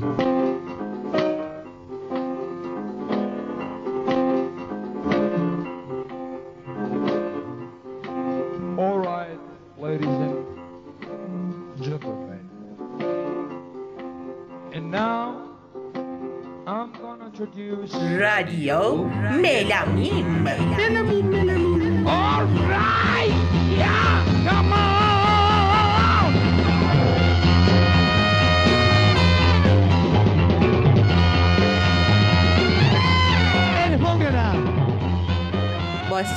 [0.00, 0.08] All
[8.98, 9.38] right,
[9.76, 10.46] ladies and
[11.82, 12.48] gentlemen.
[14.72, 15.50] And now
[16.66, 20.46] I'm gonna introduce Radio Melamim.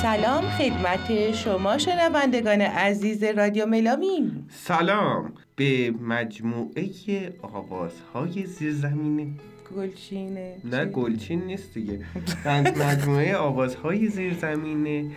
[0.02, 5.32] سلام خدمت شما شنوندگان عزیز رادیو ملامیم سلام.
[5.56, 9.34] به مجموعه آوازهای زیرزمینی
[9.76, 10.56] گلچینه.
[10.64, 12.00] نه گلچین نیست دیگه.
[12.84, 15.10] مجموعه آوازهای زیرزمینه.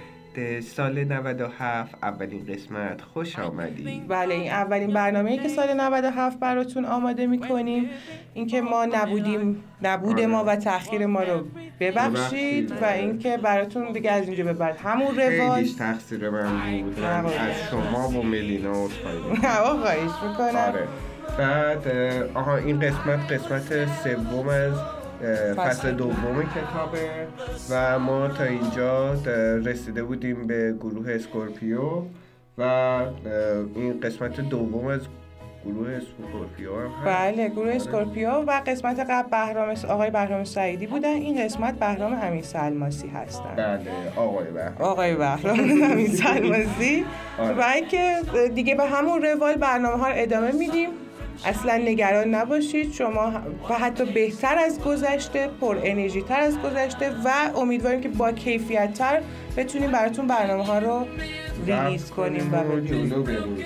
[0.61, 4.07] سال 97 اولین قسمت خوش آمدید.
[4.07, 7.89] بله این اولین برنامه که سال 97 براتون آماده می‌کنیم.
[8.33, 11.45] اینکه ما نبودیم نبود ما و تاخیر ما رو
[11.79, 16.99] ببخشید و اینکه براتون دیگه از اینجا به بعد همون روال خیلیش تقصیر من بود.
[16.99, 18.87] از شما و ملینا و
[19.81, 20.55] خواهش می‌کنم.
[20.55, 20.87] آره.
[21.37, 21.87] بعد
[22.33, 24.73] آها این قسمت قسمت سوم از
[25.57, 27.27] فصل دوم کتابه
[27.71, 29.13] و ما تا اینجا
[29.65, 31.81] رسیده بودیم به گروه اسکورپیو
[32.57, 32.61] و
[33.75, 35.01] این قسمت دوم از
[35.65, 37.05] گروه اسکورپیو هم هست.
[37.05, 41.09] بله گروه اسکورپیو و قسمت قبل بهرام آقای بهرام سعیدی بودن.
[41.09, 43.55] این قسمت بهرام همین سلماسی هستن.
[43.57, 43.79] بله
[44.15, 44.75] آقای بهرام.
[44.79, 47.05] آقای بهرام همین سلماسی.
[47.39, 47.55] آره.
[47.55, 48.17] و اینکه
[48.55, 50.89] دیگه به همون روال برنامه ها رو ادامه میدیم.
[51.45, 52.93] اصلا نگران نباشید.
[52.93, 53.33] شما
[53.69, 58.93] و حتی بهتر از گذشته پر انرژی تر از گذشته و امیدواریم که با کیفیت
[58.93, 59.21] تر
[59.57, 61.07] بتونیم براتون برنامه ها رو
[61.65, 63.65] ریلیز کنیم و ببینیم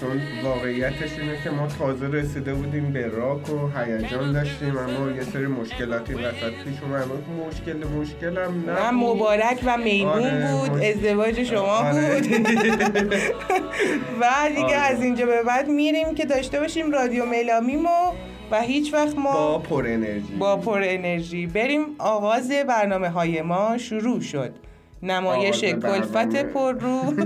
[0.00, 5.22] چون واقعیتش اینه که ما تازه رسیده بودیم به راک و هیجان داشتیم اما یه
[5.22, 7.06] سری مشکلاتی وسط پیش اومد.
[7.48, 12.20] مشکل مشکلم نه مبارک و میمون آره بود ازدواج شما آره.
[12.20, 12.26] بود.
[14.20, 14.74] و دیگه آره.
[14.74, 18.12] از اینجا به بعد میریم که داشته باشیم رادیو ملامیمو
[18.50, 23.78] و هیچ وقت ما با پر انرژی با پر انرژی بریم آغاز برنامه های ما.
[23.78, 24.67] شروع شد.
[25.02, 27.14] نمایش کلفت پر رو.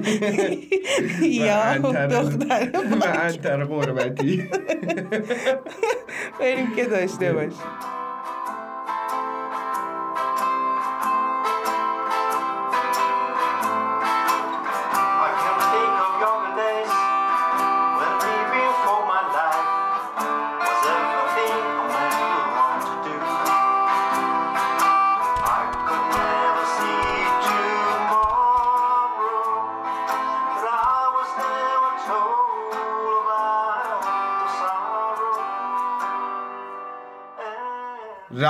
[1.23, 4.49] یا دختر و انتر قربتی.
[6.41, 8.02] بریم که داشته باشیم.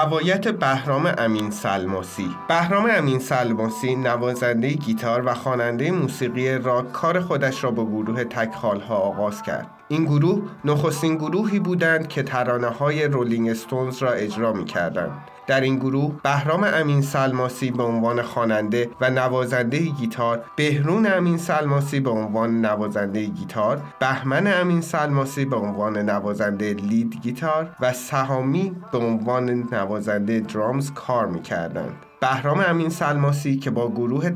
[0.04, 2.30] روایت بهرام امین سلماسی.
[2.48, 8.80] بهرام امین سلماسی نوازنده گیتار و خواننده موسیقی راک کار خودش را با گروه تکخال
[8.80, 9.66] ها آغاز کرد.
[9.88, 15.60] این گروه نخستین گروهی بودند که ترانه های رولینگ استونز را اجرا می کردند در
[15.60, 22.10] این گروه بهرام امین سلماسی به عنوان خواننده و نوازنده گیتار بهرون امین سلماسی به
[22.10, 29.68] عنوان نوازنده گیتار بهمن امین سلماسی به عنوان نوازنده لید گیتار و سهامی به عنوان
[29.72, 31.94] نوازنده درامز کار می‌کردند.
[32.20, 34.30] بهرام امین سلماسی که با گروه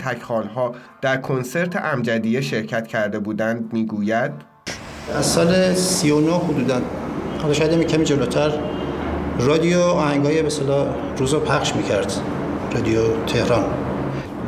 [0.54, 4.32] ها در کنسرت امجدیه شرکت کرده بودند می‌گوید
[5.14, 6.80] از سال 39 حدودا.
[7.42, 8.52] حالا شاید کمی جلوتر.
[9.40, 10.86] رادیو آهنگای به اصطلاح
[11.18, 12.12] روزو پخش می‌کرد.
[12.74, 13.64] رادیو تهران.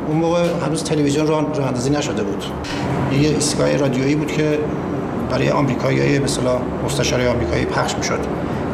[0.07, 2.43] اون موقع هنوز تلویزیون راه اندازی نشده بود.
[3.11, 4.59] یه ایستگاه رادیویی بود که
[5.31, 8.19] برای آمریکایی به اصطلاح مستشار آمریکایی پخش می‌شد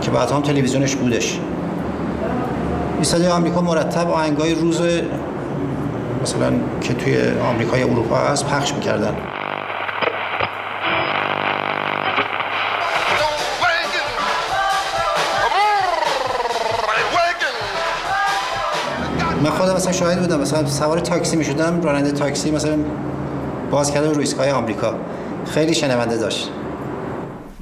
[0.02, 1.40] که بعد هم تلویزیونش بودش.
[3.00, 4.82] ایستگاه آمریکا مرتب آهنگای روز
[6.22, 6.52] مثلا
[6.82, 7.18] که توی
[7.54, 9.14] آمریکای اروپا هست پخش می‌کردن.
[19.66, 22.78] خودم مثلا شاهد بودم مثلا سوار تاکسی می‌شدم راننده تاکسی مثلا
[23.72, 24.96] باز کرده روی ایستگاه آمریکا
[25.46, 26.52] خیلی شنونده داشت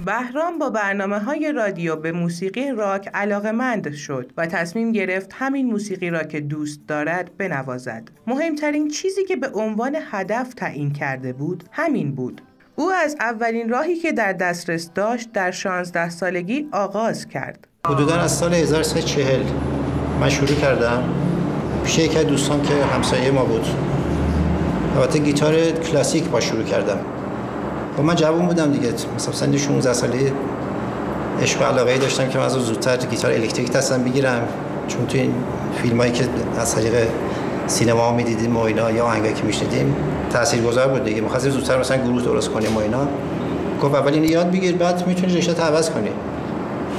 [0.06, 5.66] بهرام با برنامه های رادیو به موسیقی راک علاقه مند شد و تصمیم گرفت همین
[5.66, 8.04] موسیقی را که دوست دارد بنوازد.
[8.28, 12.42] مهمترین چیزی که به عنوان هدف تعیین کرده بود همین بود.
[12.76, 17.68] او از اولین راهی که در دسترس داشت در 16 سالگی آغاز کرد.
[17.88, 19.44] حدودا از سال 1340
[20.20, 21.33] من شروع کردم
[21.84, 23.66] پیش یکی از دوستان که همسایه ما بود.
[24.98, 26.98] البته گیتار کلاسیک با شروع کردم.
[27.98, 28.94] و من جوان بودم دیگه.
[29.16, 30.34] مثلا سن 16 ساله.
[31.42, 34.42] عشق و علاقه داشتم که من از زودتر گیتار الکتریک دستم بگیرم.
[34.88, 35.34] چون تو این
[35.82, 36.24] فیلم هایی که
[36.58, 36.94] از طریق
[37.68, 39.96] سینما می‌دیدیم و اینا یا آهنگایی که میشنیدیم
[40.30, 41.22] تاثیرگذار بود دیگه.
[41.22, 43.08] می‌خواستیم زودتر مثلا گروه درست کنیم و اینا.
[43.82, 46.10] گفت اول اینو یاد بگیر بعد می‌تونی رشته عوض کنی.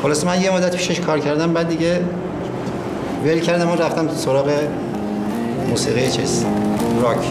[0.03, 2.01] خلاص من یه مدت پیشش کار کردم بعد دیگه
[3.25, 4.51] ول کردم و رفتم سراغ
[5.69, 6.45] موسیقی چیز
[7.03, 7.25] راک.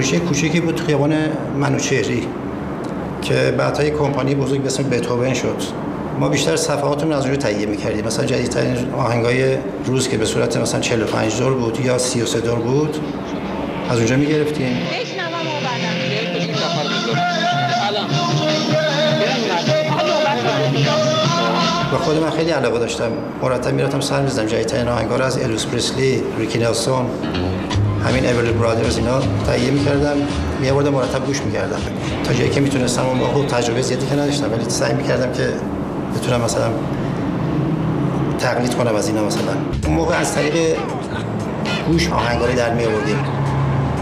[0.00, 1.12] فروشی کوچیکی بود خیابان
[1.56, 2.26] منوچهری
[3.22, 5.56] که بعدهای کمپانی بزرگ به اسم بتوون شد.
[6.18, 8.06] ما بیشتر صفحاتون از اونجا تهیه می‌کردیم.
[8.06, 12.96] مثلا جدیدترین آهنگای روز که به صورت مثلا 45 دور بود یا 33 دور بود
[13.90, 14.76] از اونجا می‌گرفتیم.
[21.92, 23.12] و خود من خیلی علاقه داشتم.
[23.42, 24.46] مرتب می‌رفتم سر می‌زدم.
[24.46, 27.06] جدیدترین آهنگا رو از الوس پریسلی ریکی نلسون
[28.04, 30.16] همین اورلی برادرز اینا تهیه می‌کردم
[30.60, 31.80] میآوردم مرتب گوش می‌کردم
[32.24, 35.48] تا جایی که می‌تونستم اون موقع تجربه زیادی که نداشتم ولی سعی می‌کردم که
[36.16, 36.70] بتونم مثلا
[38.38, 39.52] تقلید کنم از اینا مثلا.
[39.86, 40.76] اون موقع از طریق
[41.88, 43.16] گوش آهنگاری در می آوردیم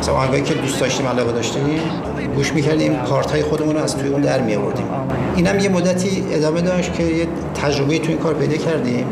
[0.01, 1.81] مثلا آهنگایی که دوست داشتیم علاقه داشتیم
[2.35, 4.87] گوش می‌کردیم پارت های خودمون رو از توی اون در می آوردیم
[5.37, 7.27] اینم یه مدتی ادامه داشت که یه
[7.63, 9.07] تجربه تو این کار پیدا کردیم.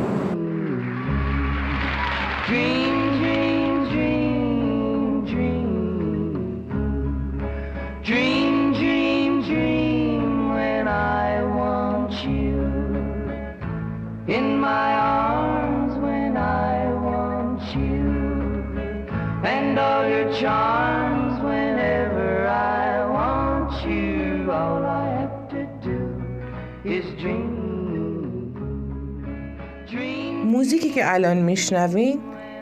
[30.65, 32.19] موزیکی که الان میشنوین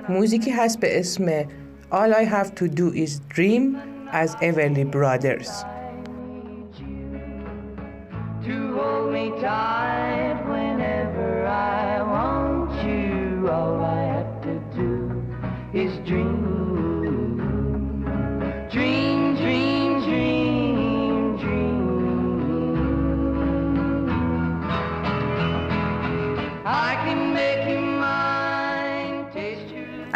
[0.10, 1.42] موزیکی هست به اسم
[1.92, 3.77] All I Have To Do Is Dream
[4.12, 5.50] از Everly Brothers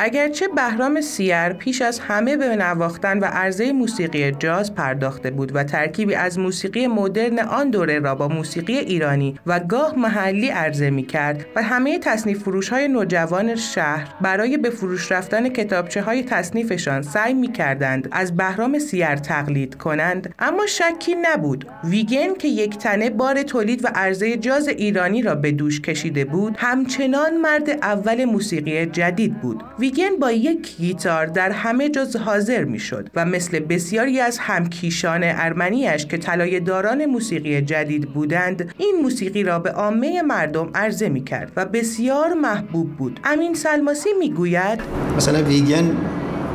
[0.08, 5.64] اگرچه بهرام سیر پیش از همه به نواختن و عرضه موسیقی جاز پرداخته بود و
[5.64, 11.06] ترکیبی از موسیقی مدرن آن دوره را با موسیقی ایرانی و گاه محلی عرضه می
[11.06, 17.02] کرد و همه تصنیف فروش های نوجوان شهر برای به فروش رفتن کتابچه های تصنیفشان
[17.02, 21.66] سعی می کردند از بهرام سیر تقلید کنند اما شکی نبود.
[21.84, 26.54] ویگن که یک تنه بار تولید و عرضه جاز ایرانی را به دوش کشیده بود
[26.58, 29.62] همچنان مرد اول موسیقی جدید بود.
[29.78, 36.06] ویگن با یک گیتار در همه جز حاضر می‌شد و مثل بسیاری از همکیشان ارمنیش
[36.06, 41.52] که طلای داران موسیقی جدید بودند این موسیقی را به عامه مردم عرضه می کرد
[41.56, 43.20] و بسیار محبوب بود.
[43.24, 44.80] امین سلماسی می‌گوید
[45.16, 45.96] مثلا ویگن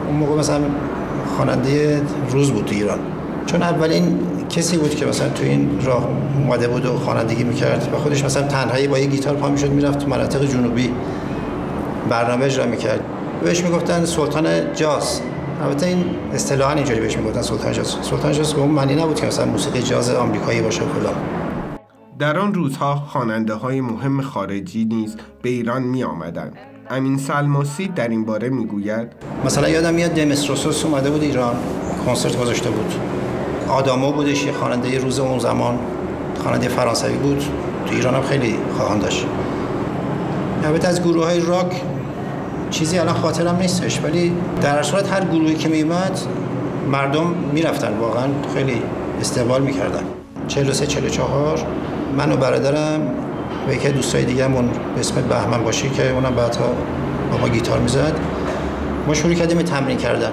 [0.08, 0.62] اون موقع مثلا
[1.38, 3.00] خواننده روز بود تو ایران.
[3.46, 7.98] چون اولین کسی بود که مثلا تو این راه اومده بود و خوانندگی می‌کرد و
[7.98, 10.90] خودش مثلا تنهایی با یه گیتار پا می‌شد می‌رفت تو مناطق جنوبی
[12.10, 13.00] برنامه اجرا می‌کرد.
[13.44, 15.22] بهش می‌گفتن سلطان جاز.
[15.64, 17.96] البته این اصطلاحا اینجوری بهش می‌گفتن سلطان جاز.
[18.02, 21.14] سلطان جاز به اون معنی نبود که مثلا موسیقی جاز آمریکایی باشه فلان.
[22.20, 26.58] در آن روزها خواننده های مهم خارجی نیز به ایران می آمدند
[26.90, 29.08] امین سلماسی در این باره می‌گوید
[29.46, 31.56] مثلا یادم میاد دمستروسوس اومده بود ایران
[32.06, 32.94] کنسرت گذاشته بود.
[33.70, 35.80] آدامو بودش یه خواننده روز اون زمان
[36.44, 37.44] خواننده فرانسوی بود.
[37.86, 39.26] تو ایران هم خیلی خواهان داشت.
[40.64, 41.82] البته از گروه های راک
[42.74, 46.20] چیزی الان خاطرم نیستش ولی در صورت هر گروهی که میومد
[46.92, 47.98] مردم می‌رفتن.
[47.98, 48.82] واقعا خیلی
[49.22, 50.04] استقبال می‌کردن.
[50.48, 51.60] 43 44
[52.18, 53.02] من و برادرم
[53.68, 56.68] و یکی دوستای دیگه‌مون به اسم بهمن باشی که اونم بعدها
[57.32, 58.14] با ما گیتار می‌زد
[59.08, 60.32] ما شروع کردیم تمرین کردن.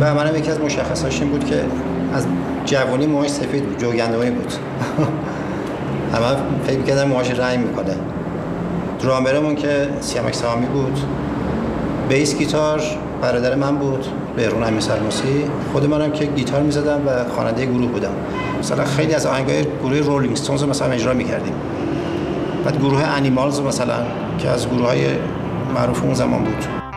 [0.00, 1.64] بهمنم یکی از مشخصاش این بود که
[2.14, 2.26] از
[2.64, 4.52] جوانی موهاش سفید بود جوگنده‌ای بود.
[6.14, 7.94] همه فکر می‌کردن موهاش رنگ می‌کنه.
[9.02, 10.98] درامرمون که سیامک سامی بود.
[12.08, 12.82] بیس گیتار
[13.22, 18.12] برادر من بود بهرون امین سلموسی خود منم که گیتار می‌زدم و خواننده گروه بودم.
[18.58, 21.54] مثلا خیلی از آهنگای گروه رولینگ ستونز مثلا اجرا می‌کردیم.
[22.64, 23.96] بعد گروه انیمالز مثلا
[24.38, 25.06] که از گروه های
[25.74, 26.87] معروف اون زمان بود.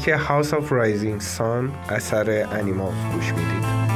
[0.00, 3.89] موزیک هاوس آف رایزینگ سان اثر انیمالز گوش می‌دید.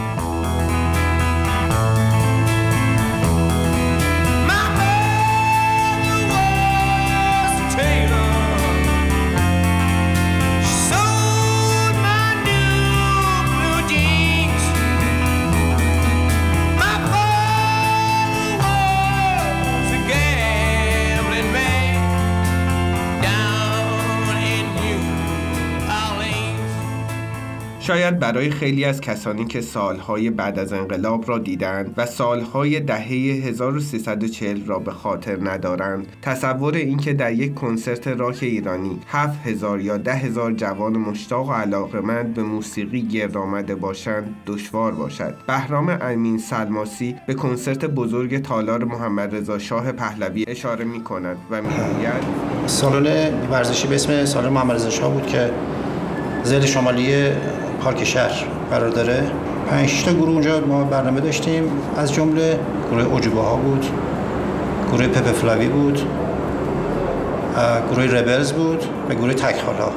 [27.86, 33.08] شاید برای خیلی از کسانی که سالهای بعد از انقلاب را دیدند و سالهای دهه
[33.46, 40.52] 1340 را به خاطر ندارند تصور اینکه در یک کنسرت راک ایرانی 7000 یا 10000
[40.52, 45.34] جوان مشتاق و علاقمند به موسیقی گرد آمده باشند دشوار باشد.
[45.46, 51.62] بهرام امین سلماسی به کنسرت بزرگ تالار محمد رضا شاه پهلوی اشاره می کند و
[51.62, 52.24] می‌گوید
[52.66, 55.50] سالن ورزشی به اسم سالن محمد رضا شاه بود که
[56.44, 57.30] زل شمالی
[57.84, 59.22] پارک شهر قرار داره.
[59.70, 61.64] پنج تا گروه اونجا ما برنامه داشتیم.
[61.96, 62.58] از جمله
[62.90, 63.86] گروه اوجوبه ها بود
[64.92, 66.02] گروه پپ فلاوی بود
[67.90, 69.90] گروه ربلز بود و گروه تکخال ها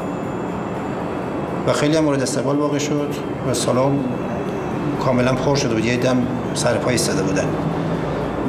[1.67, 3.10] و خیلی هم مورد استقبال واقع شد
[3.50, 4.00] و سالن
[5.06, 5.86] کاملا پر شده بود.
[5.86, 6.17] یه دم
[6.53, 7.48] سر پای بودن.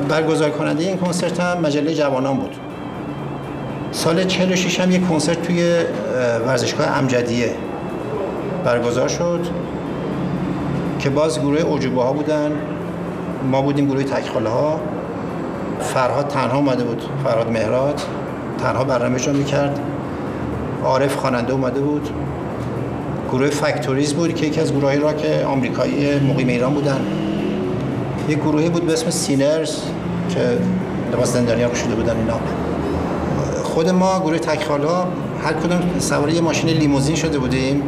[0.08, 2.54] برگزار کننده این کنسرت هم مجله جوانان بود.
[3.92, 5.72] سال 46 هم یک کنسرت توی
[6.46, 7.54] ورزشگاه امجدیه.
[8.68, 9.46] برگزار شد
[10.98, 12.52] که باز گروه اوجوبه ها بودن.
[13.50, 14.80] ما بودیم گروه تکخاله ها
[15.80, 18.00] فرهاد تنها اومده بود فرهاد مهراد
[18.58, 19.80] تنها برنامه می می‌کرد.
[20.84, 22.10] عارف خواننده اومده بود.
[23.32, 27.00] گروه فکتوریز بود که یکی از گروه را که آمریکایی مقیم ایران بودن.
[28.28, 29.76] یک گروهی بود به اسم سینرز
[30.28, 30.40] که
[31.12, 32.38] لباس ها شده بودن اینا.
[33.64, 34.38] خود ما گروه
[34.88, 35.06] ها
[35.44, 37.82] هر کدوم سواری یه ماشین لیموزین شده بودیم.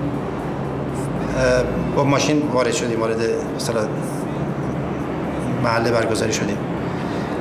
[1.96, 3.20] با ماشین وارد شدیم وارد
[3.56, 3.80] مثلا
[5.64, 6.56] محل برگزاری شدیم.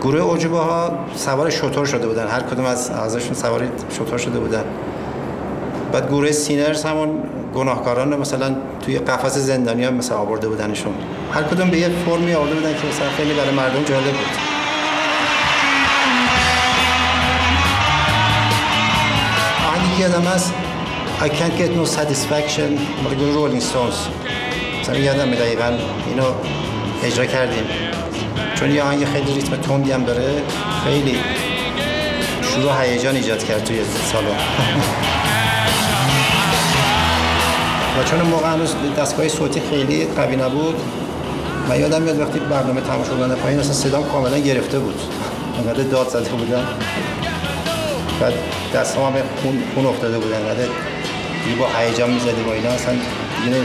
[0.02, 2.28] گروه اوجبه ها سوار شطور شده بودن.
[2.28, 4.64] هر کدوم از اعضاشون سوار شطور شده بودن.
[5.92, 7.10] بعد گروه سینرز همون
[7.56, 8.56] گناهکاران مثلا
[8.86, 10.94] توی قفس زندانی ها مثلا آورده بودنشون.
[11.34, 14.38] هر کدوم به یه فرمی آورده بودن که مثلا خیلی برای مردم جالب بود.
[19.68, 20.54] آهنگی یادم هست
[21.22, 23.94] I can't get no satisfaction مال گروه رولینگ ستونز
[24.82, 25.74] مثلا یادم دقیقا
[26.08, 26.24] اینو
[27.04, 27.64] اجرا کردیم
[28.56, 30.42] چون یه آهنگ خیلی ریتم تندی هم داره
[30.84, 31.20] خیلی
[32.42, 33.80] شروع هیجان ایجاد کرد توی
[34.12, 34.28] سالن
[38.00, 40.76] و چون موقع هنوز دستگاه صوتی خیلی قوی نبود
[41.70, 45.02] من یادم میاد وقتی برنامه تمام شد پایین اصلا صدام کاملا گرفته بود
[45.58, 46.66] انقدر داد زده بودن
[48.22, 48.34] بعد
[48.76, 50.68] دست هم خون, خون افتاده بود انقدر
[51.60, 52.94] با هیجان می‌زدی با اینا اصلا
[53.44, 53.58] دیگه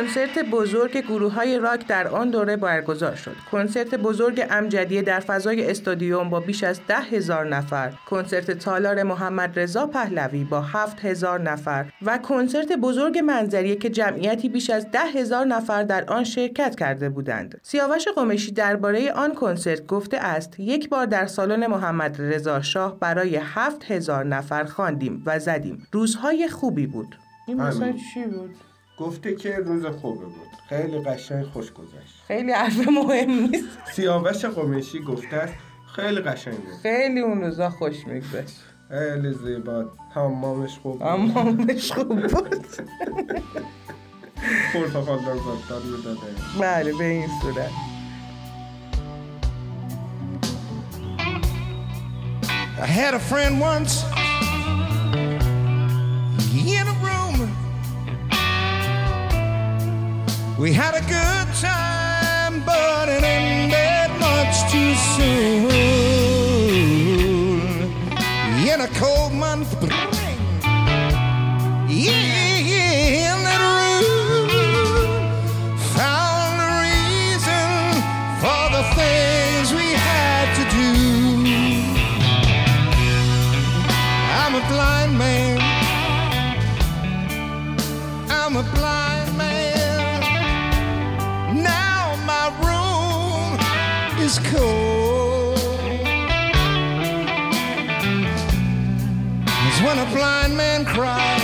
[0.00, 3.36] کنسرت بزرگ گروه های راک در آن دوره برگزار شد.
[3.52, 9.58] کنسرت بزرگ امجدیه در فضای استادیوم با بیش از ده هزار نفر، کنسرت تالار محمد
[9.58, 15.00] رضا پهلوی با هفت هزار نفر و کنسرت بزرگ منظریه که جمعیتی بیش از ده
[15.00, 17.60] هزار نفر در آن شرکت کرده بودند.
[17.62, 23.40] سیاوش قمشی درباره آن کنسرت گفته است یک بار در سالن محمد رضا شاه برای
[23.42, 25.86] هفت هزار نفر خواندیم و زدیم.
[25.92, 27.16] روزهای خوبی بود.
[27.46, 28.69] این مثلا چی بود؟
[29.00, 30.48] گفته که روز خوبه بود.
[30.68, 32.22] خیلی قشنگ خوش گذشت.
[32.28, 33.64] خیلی حرف مهم نیست.
[33.92, 35.54] سیاوش قمیشی گفته است
[35.96, 36.74] خیلی قشنگ بود.
[36.82, 38.56] خیلی اون روزا خوش میگذشت.
[38.88, 39.84] خیلی زیبا.
[40.14, 41.02] حمامش خوب بود.
[41.02, 42.66] حمامش خوب بود.
[44.72, 45.68] پرتقال لذت
[46.04, 46.18] داده.
[46.60, 47.70] بله به این صورت.
[52.82, 53.94] I had a friend once
[60.60, 63.39] We had a good time, but it ended
[94.30, 95.58] is cold.
[99.66, 101.39] It's when a blind man cries,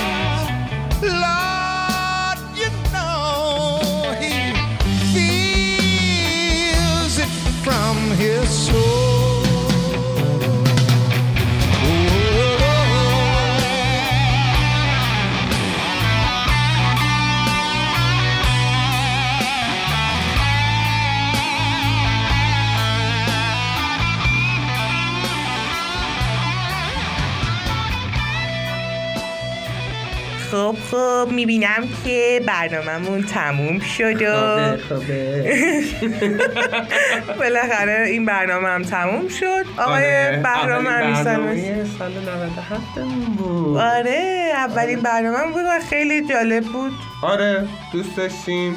[30.51, 34.77] خب خب می‌بینم که برنامهمون تموم شد و
[37.41, 39.65] بالاخره این برنامه هم تموم شد.
[39.79, 42.83] آقای آره، بهرام برنامه سال 97
[43.39, 43.79] بود.
[43.79, 46.93] آره اولین برنامه بود و خیلی جالب بود.
[47.23, 48.77] آره دوست داشتیم.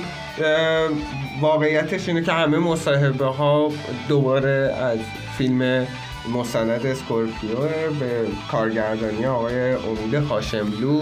[1.42, 3.72] واقعیتش اینه که همه مصاحبه ها
[4.10, 5.00] دوباره از
[5.38, 5.88] فیلم
[6.34, 7.60] مستند اسکورپیو
[8.00, 11.02] به کارگردانی آقای امید هاشملو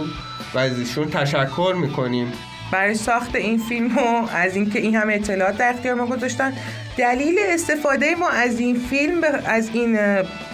[0.54, 2.34] و از ایشون تشکر می‌کنیم.
[2.72, 6.54] برای ساخت این فیلم و از اینکه این همه اطلاعات در اختیار ما گذاشتن
[6.98, 10.00] دلیل استفاده ما از این فیلم از این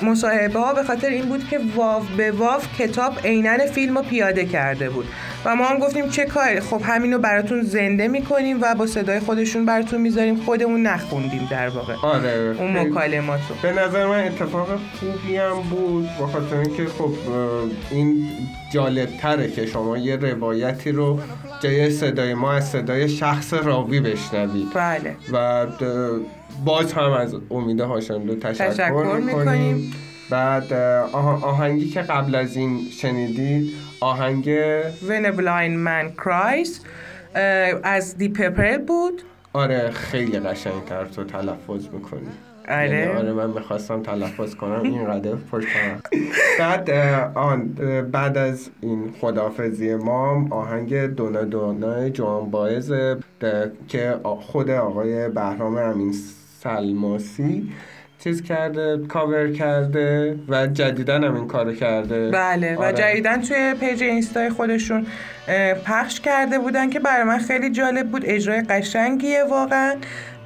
[0.04, 4.46] مصاحبه ها به خاطر این بود که واو به واو کتاب عینن فیلم رو پیاده
[4.46, 5.06] کرده بود.
[5.46, 9.66] و ما هم گفتیم چه کاری؟ خب همینو براتون زنده می‌کنیم و با صدای خودشون
[9.66, 11.94] براتون می‌ذاریم خودمون نخوندیم در واقع.
[12.04, 12.56] آره.
[12.60, 14.68] اون مکالمات رو به نظر من اتفاق
[15.00, 17.12] خوبی هم بود با خاطر اینکه خب
[17.92, 18.28] این
[18.74, 21.20] جالب تره که شما یه روایتی رو
[21.64, 24.68] جای صدای ما از صدای شخص راوی بشنوید.
[24.74, 25.16] بله.
[25.32, 25.66] و
[26.66, 29.94] باز هم از امید هاشملو تشکر, تشکر می‌کنیم.
[30.30, 34.46] بعد آه- آهنگی که قبل از این شنیدید آهنگ
[35.08, 36.70] When a blind man cries
[37.84, 39.22] از دی پپر بود.
[39.54, 42.28] آره خیلی قشنگتر تو تلفظ می‌کنی
[42.70, 43.18] آره.
[43.18, 46.00] آره من می‌خواستم تلفظ کنم اینقدر پشتم
[46.60, 47.68] بعد اه، آن
[48.12, 53.18] بعد از این خدافزی ما آهنگ دونا دونا جوان باعزه
[53.88, 56.14] که خود آقای بهرام امین
[56.64, 57.72] سلماسی
[58.24, 62.94] چیز کرده کاور کرده و جدیدن هم این کارو کرده بله و آره.
[62.94, 65.06] جدیدن توی پیج اینستای خودشون
[65.86, 69.96] پخش کرده بودن که برای من خیلی جالب بود اجرای قشنگیه واقعا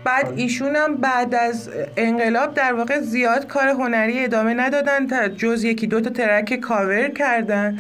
[0.07, 5.63] بعد ایشون هم بعد از انقلاب در واقع زیاد کار هنری ادامه ندادن تا جز
[5.63, 7.77] یکی دو تا track cover کردن.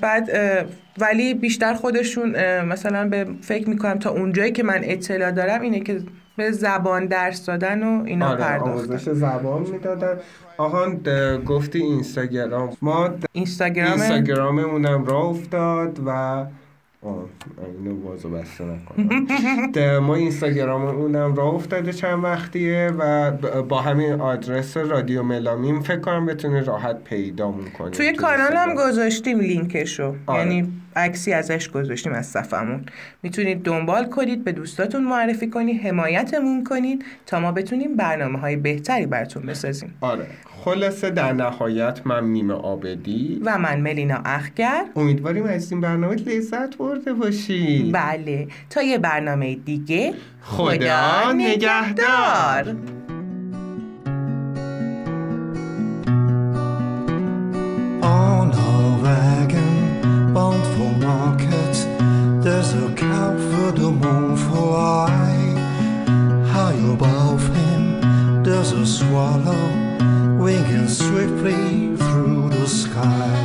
[0.00, 0.30] بعد
[0.98, 6.00] ولی بیشتر خودشون مثلا به فکر می‌کنم تا اونجایی که من اطلاع دارم اینه که
[6.36, 8.70] به زبان درس دادن و اینا آره پرداختن.
[8.70, 10.16] آموزش زبان می‌دادن.
[10.56, 11.00] آهان
[11.46, 12.76] گفتی اینستاگرام.
[12.82, 16.44] ما اینستاگرام اینستاگراممونم راه افتاد و
[17.78, 23.30] اینو بازو بسته نکنم ما اینستاگراممونم راه افتاده چند وقتیه و
[23.62, 28.88] با همین آدرس رادیو ملامیم فکر کنم بتونی راحت پیدامون کنی توی کانال هم اینستاگرام.
[28.90, 30.40] گذاشتیم لینکشو آره.
[30.40, 32.86] یعنی عکسی ازش گذاشتیم از صفمون
[33.22, 39.06] می‌تونید دنبال کنید به دوستاتون معرفی کنید حمایتمون کنید تا ما بتونیم برنامه های بهتری
[39.06, 39.94] براتون بسازیم.
[40.00, 40.26] آره.
[40.64, 43.40] خلاصه در نهایت من میم آبدی.
[43.44, 44.84] و من ملینا اخگر.
[44.96, 48.48] امیدواریم از این برنامه لذت برده باشی بله.
[48.70, 52.76] تا یه برنامه دیگه خدا نگهدار.
[58.02, 58.70] On a
[59.04, 59.65] wagon
[60.74, 61.74] for market,
[62.42, 65.10] there's a cow for the moon fly.
[66.52, 69.66] High above him, there's a swallow
[70.38, 73.36] winging swiftly through the sky.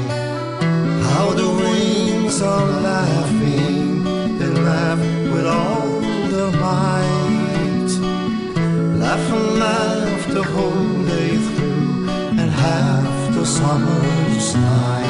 [1.09, 4.03] How the wings are laughing,
[4.37, 4.99] they laugh
[5.33, 5.89] with all
[6.33, 7.91] their might.
[9.03, 15.00] Laugh and laugh the whole day through, and half the summer's night.